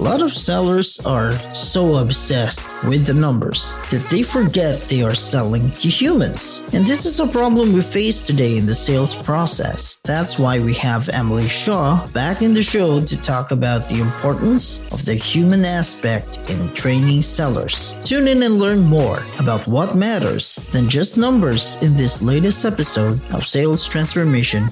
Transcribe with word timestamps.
A 0.00 0.02
lot 0.02 0.22
of 0.22 0.32
sellers 0.32 0.98
are 1.06 1.32
so 1.54 1.96
obsessed 1.96 2.66
with 2.82 3.06
the 3.06 3.14
numbers 3.14 3.74
that 3.90 4.04
they 4.10 4.24
forget 4.24 4.80
they 4.80 5.02
are 5.02 5.14
selling 5.14 5.70
to 5.70 5.88
humans. 5.88 6.64
And 6.72 6.84
this 6.84 7.06
is 7.06 7.20
a 7.20 7.28
problem 7.28 7.72
we 7.72 7.80
face 7.80 8.26
today 8.26 8.58
in 8.58 8.66
the 8.66 8.74
sales 8.74 9.14
process. 9.14 10.00
That's 10.02 10.36
why 10.36 10.58
we 10.58 10.74
have 10.74 11.08
Emily 11.10 11.46
Shaw 11.46 12.04
back 12.08 12.42
in 12.42 12.54
the 12.54 12.62
show 12.62 13.00
to 13.02 13.22
talk 13.22 13.52
about 13.52 13.88
the 13.88 14.00
importance 14.00 14.82
of 14.92 15.04
the 15.04 15.14
human 15.14 15.64
aspect 15.64 16.38
in 16.50 16.74
training 16.74 17.22
sellers. 17.22 17.96
Tune 18.02 18.26
in 18.26 18.42
and 18.42 18.58
learn 18.58 18.80
more 18.80 19.20
about 19.38 19.64
what 19.68 19.94
matters 19.94 20.56
than 20.72 20.88
just 20.88 21.16
numbers 21.16 21.80
in 21.84 21.94
this 21.94 22.20
latest 22.20 22.64
episode 22.64 23.20
of 23.30 23.46
Sales 23.46 23.86
Transformation 23.86 24.68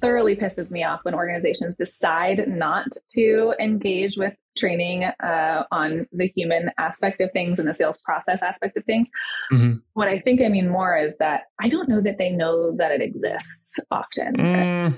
thoroughly 0.00 0.36
pisses 0.36 0.70
me 0.70 0.84
off 0.84 1.00
when 1.02 1.14
organizations 1.14 1.76
decide 1.76 2.48
not 2.48 2.88
to 3.10 3.54
engage 3.60 4.16
with 4.16 4.34
training 4.56 5.04
uh, 5.04 5.64
on 5.70 6.06
the 6.12 6.26
human 6.34 6.70
aspect 6.78 7.20
of 7.20 7.30
things 7.32 7.58
and 7.58 7.68
the 7.68 7.74
sales 7.74 7.98
process 8.04 8.42
aspect 8.42 8.76
of 8.76 8.84
things. 8.84 9.08
Mm-hmm. 9.52 9.78
What 9.94 10.08
I 10.08 10.18
think 10.20 10.40
I 10.40 10.48
mean 10.48 10.68
more 10.68 10.96
is 10.96 11.16
that 11.18 11.42
I 11.60 11.68
don't 11.68 11.88
know 11.88 12.00
that 12.00 12.18
they 12.18 12.30
know 12.30 12.76
that 12.76 12.90
it 12.92 13.02
exists 13.02 13.78
often. 13.90 14.36
Mm. 14.36 14.94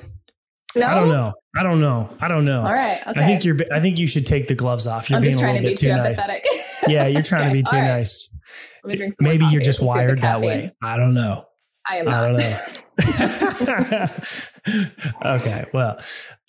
No? 0.77 0.87
I 0.87 0.95
don't 0.95 1.09
know. 1.09 1.33
I 1.59 1.63
don't 1.65 1.81
know. 1.81 2.17
I 2.21 2.29
don't 2.29 2.45
know. 2.45 2.61
All 2.61 2.73
right. 2.73 3.05
Okay. 3.07 3.21
I 3.21 3.27
think 3.27 3.45
you're. 3.45 3.57
I 3.73 3.81
think 3.81 3.99
you 3.99 4.07
should 4.07 4.25
take 4.25 4.47
the 4.47 4.55
gloves 4.55 4.87
off. 4.87 5.11
You're 5.11 5.17
I'm 5.17 5.23
being 5.23 5.35
a 5.35 5.39
little 5.39 5.57
to 5.57 5.63
bit 5.63 5.79
too, 5.79 5.89
too 5.89 5.97
nice. 5.97 6.41
yeah, 6.87 7.09
you're 7.09 7.23
trying 7.23 7.49
okay. 7.49 7.51
to 7.51 7.55
be 7.55 7.63
too 7.65 7.77
right. 7.77 7.99
nice. 7.99 8.31
Maybe 9.21 9.47
you're 9.47 9.61
just 9.61 9.83
wired 9.83 10.23
that 10.23 10.41
way. 10.41 10.73
I 10.81 10.97
don't 10.97 11.15
know. 11.15 11.47
I 11.89 11.97
am 11.97 12.05
not. 12.07 12.15
I 12.15 12.29
don't 12.29 12.39
know. 12.39 12.59
okay. 15.25 15.65
Well, 15.73 15.99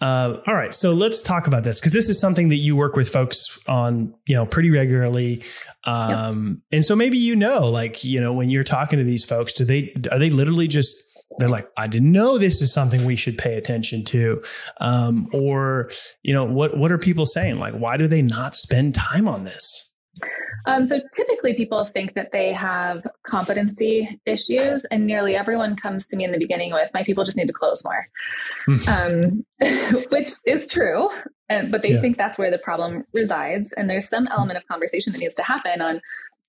uh, 0.02 0.38
all 0.48 0.56
right. 0.56 0.74
So 0.74 0.94
let's 0.94 1.22
talk 1.22 1.48
about 1.48 1.64
this 1.64 1.80
because 1.80 1.94
this 1.94 2.10
is 2.10 2.20
something 2.20 2.50
that 2.50 2.58
you 2.58 2.76
work 2.76 2.96
with 2.96 3.10
folks 3.10 3.60
on, 3.68 4.14
you 4.26 4.36
know, 4.36 4.46
pretty 4.46 4.70
regularly. 4.70 5.44
Um, 5.86 6.48
yep. 6.48 6.78
and 6.78 6.86
so 6.86 6.96
maybe 6.96 7.18
you 7.18 7.36
know, 7.36 7.68
like, 7.68 8.04
you 8.04 8.20
know, 8.20 8.34
when 8.34 8.50
you're 8.50 8.64
talking 8.64 9.00
to 9.00 9.06
these 9.06 9.26
folks, 9.26 9.54
do 9.54 9.66
they 9.66 9.94
are 10.12 10.20
they 10.20 10.30
literally 10.30 10.68
just 10.68 10.96
they're 11.38 11.48
like, 11.48 11.70
I 11.78 11.88
didn't 11.88 12.12
know 12.12 12.38
this 12.38 12.62
is 12.62 12.74
something 12.74 13.06
we 13.06 13.16
should 13.16 13.38
pay 13.38 13.56
attention 13.56 14.04
to, 14.06 14.44
um, 14.82 15.30
or 15.34 15.92
you 16.24 16.34
know, 16.34 16.44
what 16.44 16.78
what 16.78 16.92
are 16.92 16.98
people 16.98 17.26
saying? 17.26 17.58
Like, 17.58 17.74
why 17.74 17.98
do 17.98 18.08
they 18.08 18.22
not 18.22 18.56
spend 18.56 18.96
time 18.96 19.28
on 19.28 19.46
this? 19.46 19.91
Um, 20.66 20.88
so 20.88 21.00
typically 21.14 21.54
people 21.54 21.90
think 21.94 22.14
that 22.16 22.32
they 22.32 22.54
have 22.54 23.06
competency 23.26 24.20
issues, 24.26 24.86
and 24.92 25.06
nearly 25.06 25.36
everyone 25.36 25.76
comes 25.76 26.08
to 26.08 26.16
me 26.16 26.26
in 26.26 26.32
the 26.32 26.38
beginning 26.38 26.72
with, 26.72 26.90
my 26.94 27.04
people 27.04 27.26
just 27.26 27.38
need 27.38 27.48
to 27.48 27.54
close 27.54 27.84
more, 27.84 28.08
hmm. 28.66 28.90
um, 28.90 29.46
which 30.10 30.34
is 30.46 30.70
true. 30.70 31.10
but 31.50 31.82
they 31.82 31.94
yeah. 31.94 32.02
think 32.02 32.18
that's 32.18 32.38
where 32.38 32.52
the 32.52 32.58
problem 32.58 33.04
resides. 33.14 33.74
And 33.76 33.90
there's 33.90 34.08
some 34.08 34.28
element 34.28 34.58
of 34.58 34.68
conversation 34.68 35.14
that 35.14 35.20
needs 35.20 35.36
to 35.36 35.44
happen 35.44 35.82
on 35.82 36.02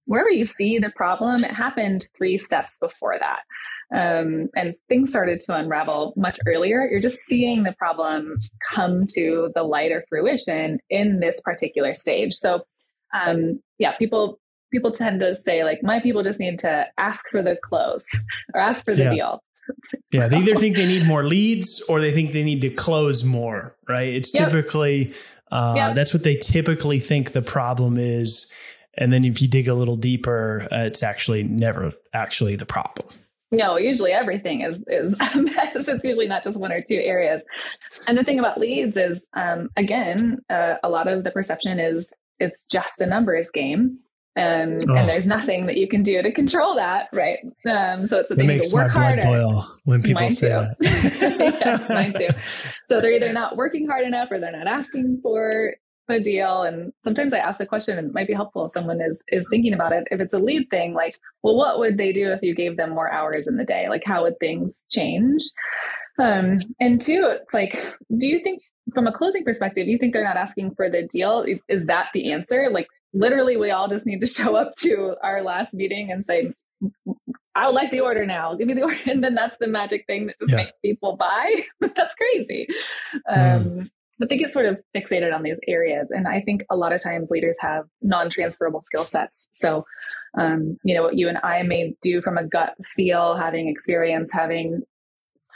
wherever 0.06 0.30
you 0.30 0.46
see 0.46 0.78
the 0.78 0.90
problem, 0.90 1.44
it 1.44 1.54
happened 1.54 2.08
three 2.16 2.38
steps 2.38 2.76
before 2.78 3.16
that. 3.18 3.40
Um, 3.94 4.48
and 4.56 4.74
things 4.88 5.10
started 5.10 5.40
to 5.42 5.54
unravel 5.54 6.14
much 6.16 6.38
earlier. 6.46 6.88
You're 6.90 7.00
just 7.00 7.18
seeing 7.28 7.62
the 7.62 7.74
problem 7.78 8.38
come 8.74 9.06
to 9.14 9.50
the 9.54 9.62
light 9.62 9.92
or 9.92 10.04
fruition 10.08 10.78
in 10.88 11.20
this 11.20 11.40
particular 11.44 11.94
stage. 11.94 12.34
So 12.34 12.62
um, 13.12 13.60
yeah, 13.78 13.96
people 13.96 14.38
people 14.72 14.90
tend 14.90 15.20
to 15.20 15.40
say 15.42 15.64
like 15.64 15.82
my 15.82 16.00
people 16.00 16.22
just 16.22 16.40
need 16.40 16.58
to 16.60 16.86
ask 16.98 17.28
for 17.30 17.42
the 17.42 17.56
close 17.62 18.04
or 18.54 18.60
ask 18.60 18.84
for 18.84 18.94
the 18.94 19.04
yeah. 19.04 19.10
deal. 19.10 19.44
yeah, 20.12 20.28
they 20.28 20.38
either 20.38 20.56
think 20.56 20.76
they 20.76 20.86
need 20.86 21.06
more 21.06 21.24
leads 21.24 21.80
or 21.88 22.00
they 22.00 22.12
think 22.12 22.32
they 22.32 22.42
need 22.42 22.60
to 22.62 22.70
close 22.70 23.24
more, 23.24 23.76
right? 23.88 24.12
It's 24.12 24.34
yep. 24.34 24.48
typically 24.48 25.14
uh, 25.52 25.74
yep. 25.76 25.94
that's 25.94 26.14
what 26.14 26.24
they 26.24 26.34
typically 26.34 26.98
think 26.98 27.32
the 27.32 27.42
problem 27.42 27.98
is. 27.98 28.50
And 28.96 29.12
then 29.12 29.24
if 29.24 29.40
you 29.40 29.48
dig 29.48 29.68
a 29.68 29.74
little 29.74 29.96
deeper, 29.96 30.66
uh, 30.72 30.84
it's 30.84 31.02
actually 31.02 31.42
never 31.42 31.92
actually 32.14 32.56
the 32.56 32.66
problem. 32.66 33.08
No, 33.50 33.76
usually 33.76 34.12
everything 34.12 34.62
is 34.62 34.82
is 34.86 35.14
a 35.34 35.38
mess. 35.38 35.74
It's 35.74 36.04
usually 36.04 36.26
not 36.26 36.42
just 36.42 36.58
one 36.58 36.72
or 36.72 36.80
two 36.80 36.96
areas. 36.96 37.42
And 38.06 38.16
the 38.16 38.24
thing 38.24 38.38
about 38.38 38.58
leads 38.58 38.96
is, 38.96 39.22
um, 39.34 39.68
again, 39.76 40.40
uh, 40.48 40.76
a 40.82 40.88
lot 40.88 41.06
of 41.06 41.22
the 41.22 41.30
perception 41.30 41.78
is 41.78 42.10
it's 42.38 42.64
just 42.70 43.00
a 43.00 43.06
numbers 43.06 43.48
game. 43.52 43.98
Um, 44.34 44.78
oh. 44.88 44.94
and 44.94 45.08
there's 45.08 45.26
nothing 45.26 45.66
that 45.66 45.76
you 45.76 45.86
can 45.86 46.02
do 46.02 46.22
to 46.22 46.32
control 46.32 46.74
that, 46.76 47.08
right? 47.12 47.38
Um, 47.68 48.06
so 48.06 48.18
it's 48.20 48.30
a 48.30 48.34
thing 48.34 48.46
it 48.46 48.48
makes 48.48 48.70
to 48.70 48.76
work 48.76 48.88
my 48.88 48.94
blood 48.94 49.24
harder. 49.24 49.42
boil 49.42 49.64
when 49.84 50.02
people 50.04 50.22
mine 50.22 50.30
say 50.30 50.48
too. 50.48 50.54
that. 50.54 50.76
yes, 51.60 51.88
mine 51.88 52.14
too. 52.14 52.28
So 52.88 53.02
they're 53.02 53.12
either 53.12 53.32
not 53.32 53.56
working 53.56 53.86
hard 53.86 54.06
enough 54.06 54.28
or 54.30 54.40
they're 54.40 54.50
not 54.50 54.66
asking 54.66 55.20
for 55.22 55.74
a 56.08 56.20
deal. 56.20 56.62
And 56.62 56.92
sometimes 57.04 57.32
I 57.32 57.38
ask 57.38 57.58
the 57.58 57.66
question, 57.66 57.98
and 57.98 58.08
it 58.08 58.14
might 58.14 58.26
be 58.26 58.32
helpful 58.32 58.66
if 58.66 58.72
someone 58.72 59.00
is 59.00 59.22
is 59.28 59.46
thinking 59.50 59.74
about 59.74 59.92
it. 59.92 60.08
If 60.10 60.20
it's 60.20 60.34
a 60.34 60.38
lead 60.38 60.68
thing, 60.70 60.94
like, 60.94 61.18
well, 61.42 61.56
what 61.56 61.78
would 61.78 61.98
they 61.98 62.12
do 62.12 62.32
if 62.32 62.40
you 62.42 62.54
gave 62.54 62.76
them 62.76 62.90
more 62.90 63.12
hours 63.12 63.46
in 63.46 63.56
the 63.56 63.64
day? 63.64 63.88
Like, 63.88 64.02
how 64.04 64.22
would 64.22 64.38
things 64.40 64.82
change? 64.90 65.42
Um, 66.18 66.58
and 66.78 67.00
two, 67.00 67.28
it's 67.30 67.54
like, 67.54 67.72
do 68.16 68.28
you 68.28 68.40
think 68.42 68.62
from 68.94 69.06
a 69.06 69.12
closing 69.12 69.44
perspective, 69.44 69.86
you 69.86 69.98
think 69.98 70.12
they're 70.12 70.24
not 70.24 70.36
asking 70.36 70.74
for 70.74 70.90
the 70.90 71.02
deal? 71.02 71.44
Is 71.68 71.86
that 71.86 72.08
the 72.14 72.32
answer? 72.32 72.68
Like 72.70 72.88
literally, 73.12 73.56
we 73.56 73.70
all 73.70 73.88
just 73.88 74.06
need 74.06 74.20
to 74.20 74.26
show 74.42 74.56
up 74.56 74.74
to 74.80 75.14
our 75.22 75.42
last 75.42 75.74
meeting 75.74 76.10
and 76.10 76.24
say, 76.24 76.52
I 77.54 77.66
would 77.66 77.74
like 77.74 77.90
the 77.90 78.00
order 78.00 78.26
now. 78.26 78.54
Give 78.54 78.66
me 78.66 78.74
the 78.74 78.82
order. 78.84 79.00
And 79.06 79.22
then 79.22 79.34
that's 79.34 79.56
the 79.58 79.66
magic 79.66 80.06
thing 80.06 80.26
that 80.26 80.38
just 80.38 80.50
yeah. 80.50 80.56
makes 80.56 80.78
people 80.82 81.16
buy. 81.16 81.62
that's 81.80 82.14
crazy. 82.14 82.66
Mm. 83.30 83.56
Um, 83.56 83.90
but 84.18 84.28
they 84.28 84.38
get 84.38 84.52
sort 84.52 84.66
of 84.66 84.78
fixated 84.96 85.34
on 85.34 85.42
these 85.42 85.58
areas. 85.66 86.08
And 86.10 86.28
I 86.28 86.42
think 86.42 86.64
a 86.70 86.76
lot 86.76 86.92
of 86.92 87.02
times 87.02 87.30
leaders 87.30 87.56
have 87.60 87.86
non 88.02 88.30
transferable 88.30 88.80
skill 88.80 89.04
sets. 89.04 89.48
So, 89.52 89.84
um, 90.38 90.78
you 90.84 90.94
know, 90.94 91.02
what 91.02 91.18
you 91.18 91.28
and 91.28 91.38
I 91.42 91.62
may 91.62 91.96
do 92.00 92.22
from 92.22 92.38
a 92.38 92.46
gut 92.46 92.76
feel, 92.94 93.36
having 93.36 93.68
experience, 93.68 94.30
having 94.32 94.82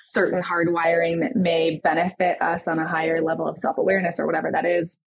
certain 0.09 0.43
hardwiring 0.43 1.21
that 1.21 1.37
may 1.37 1.81
benefit 1.83 2.41
us 2.41 2.69
on 2.69 2.79
a 2.79 2.89
higher 2.89 3.21
level 3.23 3.49
of 3.49 3.59
self 3.59 3.79
awareness 3.79 4.19
or 4.19 4.27
whatever 4.27 4.51
that 4.53 4.65
is, 4.65 4.99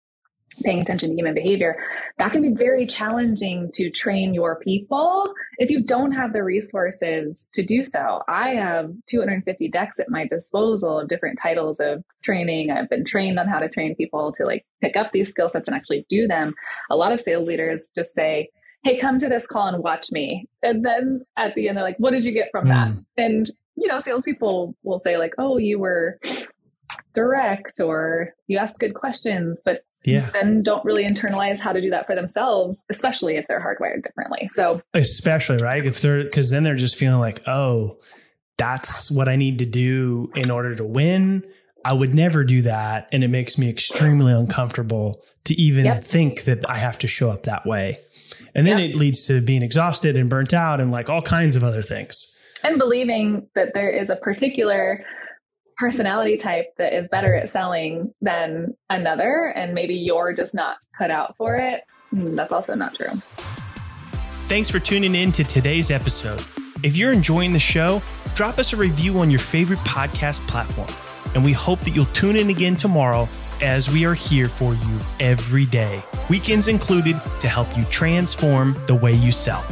paying 0.62 0.80
attention 0.80 1.10
to 1.10 1.14
human 1.14 1.34
behavior, 1.34 1.76
that 2.18 2.32
can 2.32 2.42
be 2.42 2.52
very 2.52 2.86
challenging 2.86 3.70
to 3.74 3.90
train 3.90 4.34
your 4.34 4.56
people 4.56 5.24
if 5.58 5.70
you 5.70 5.82
don't 5.82 6.12
have 6.12 6.32
the 6.32 6.42
resources 6.42 7.48
to 7.52 7.62
do 7.62 7.84
so. 7.84 8.22
I 8.28 8.50
have 8.50 8.90
250 9.08 9.68
decks 9.68 9.98
at 9.98 10.10
my 10.10 10.26
disposal 10.26 11.00
of 11.00 11.08
different 11.08 11.38
titles 11.40 11.78
of 11.80 12.02
training. 12.24 12.70
I've 12.70 12.88
been 12.88 13.04
trained 13.04 13.38
on 13.38 13.48
how 13.48 13.58
to 13.58 13.68
train 13.68 13.94
people 13.94 14.32
to 14.32 14.44
like 14.44 14.66
pick 14.80 14.96
up 14.96 15.12
these 15.12 15.30
skill 15.30 15.48
sets 15.48 15.68
and 15.68 15.76
actually 15.76 16.06
do 16.10 16.26
them. 16.26 16.54
A 16.90 16.96
lot 16.96 17.12
of 17.12 17.20
sales 17.20 17.46
leaders 17.46 17.88
just 17.94 18.14
say, 18.14 18.48
Hey, 18.82 18.98
come 18.98 19.20
to 19.20 19.28
this 19.28 19.46
call 19.46 19.66
and 19.66 19.82
watch 19.82 20.10
me. 20.10 20.48
And 20.62 20.82
then 20.82 21.20
at 21.36 21.54
the 21.54 21.68
end, 21.68 21.76
they're 21.76 21.84
like, 21.84 21.98
what 21.98 22.12
did 22.12 22.24
you 22.24 22.32
get 22.32 22.48
from 22.50 22.64
mm. 22.64 22.68
that? 22.68 23.22
And 23.22 23.50
you 23.80 23.88
know, 23.88 24.00
salespeople 24.00 24.76
will 24.82 25.00
say 25.00 25.16
like, 25.16 25.32
"Oh, 25.38 25.56
you 25.56 25.78
were 25.78 26.18
direct 27.14 27.80
or 27.80 28.34
you 28.46 28.58
asked 28.58 28.78
good 28.78 28.94
questions, 28.94 29.60
but 29.64 29.84
yeah. 30.04 30.30
then 30.32 30.62
don't 30.62 30.84
really 30.84 31.04
internalize 31.04 31.58
how 31.58 31.72
to 31.72 31.80
do 31.80 31.90
that 31.90 32.06
for 32.06 32.14
themselves, 32.14 32.84
especially 32.90 33.36
if 33.36 33.46
they're 33.48 33.60
hardwired 33.60 34.02
differently. 34.02 34.48
So, 34.54 34.80
especially, 34.94 35.62
right? 35.62 35.84
If 35.84 36.00
they're, 36.00 36.24
because 36.24 36.50
then 36.50 36.62
they're 36.62 36.74
just 36.74 36.96
feeling 36.96 37.20
like, 37.20 37.46
oh, 37.46 37.98
that's 38.56 39.10
what 39.10 39.28
I 39.28 39.36
need 39.36 39.58
to 39.58 39.66
do 39.66 40.30
in 40.34 40.50
order 40.50 40.74
to 40.74 40.84
win. 40.84 41.44
I 41.84 41.94
would 41.94 42.14
never 42.14 42.44
do 42.44 42.62
that. 42.62 43.08
And 43.10 43.24
it 43.24 43.28
makes 43.28 43.56
me 43.56 43.68
extremely 43.68 44.32
uncomfortable 44.32 45.22
to 45.44 45.54
even 45.54 45.86
yep. 45.86 46.04
think 46.04 46.44
that 46.44 46.68
I 46.68 46.76
have 46.76 46.98
to 47.00 47.08
show 47.08 47.30
up 47.30 47.44
that 47.44 47.66
way. 47.66 47.94
And 48.54 48.66
then 48.66 48.78
yep. 48.78 48.90
it 48.90 48.96
leads 48.96 49.26
to 49.26 49.40
being 49.40 49.62
exhausted 49.62 50.14
and 50.14 50.28
burnt 50.28 50.52
out 50.52 50.80
and 50.80 50.90
like 50.90 51.08
all 51.08 51.22
kinds 51.22 51.56
of 51.56 51.64
other 51.64 51.82
things. 51.82 52.36
And 52.64 52.78
believing 52.78 53.46
that 53.54 53.72
there 53.74 53.90
is 53.90 54.10
a 54.10 54.16
particular 54.16 55.04
personality 55.76 56.36
type 56.36 56.66
that 56.76 56.92
is 56.92 57.08
better 57.10 57.34
at 57.34 57.48
selling 57.48 58.12
than 58.20 58.76
another, 58.90 59.52
and 59.56 59.74
maybe 59.74 59.94
you're 59.94 60.34
just 60.34 60.52
not 60.52 60.76
cut 60.96 61.10
out 61.10 61.36
for 61.36 61.56
it, 61.56 61.84
hmm, 62.10 62.34
that's 62.34 62.52
also 62.52 62.74
not 62.74 62.94
true. 62.94 63.20
Thanks 64.46 64.68
for 64.68 64.78
tuning 64.78 65.14
in 65.14 65.32
to 65.32 65.44
today's 65.44 65.90
episode. 65.90 66.44
If 66.82 66.96
you're 66.96 67.12
enjoying 67.12 67.52
the 67.52 67.58
show, 67.58 68.02
drop 68.34 68.58
us 68.58 68.72
a 68.72 68.76
review 68.76 69.18
on 69.20 69.30
your 69.30 69.38
favorite 69.38 69.78
podcast 69.80 70.46
platform. 70.48 70.88
And 71.34 71.44
we 71.44 71.52
hope 71.52 71.78
that 71.80 71.90
you'll 71.90 72.06
tune 72.06 72.36
in 72.36 72.50
again 72.50 72.76
tomorrow 72.76 73.28
as 73.62 73.88
we 73.88 74.04
are 74.04 74.14
here 74.14 74.48
for 74.48 74.74
you 74.74 74.98
every 75.20 75.66
day, 75.66 76.02
weekends 76.28 76.68
included, 76.68 77.20
to 77.40 77.48
help 77.48 77.76
you 77.76 77.84
transform 77.84 78.76
the 78.86 78.94
way 78.94 79.12
you 79.12 79.30
sell. 79.30 79.64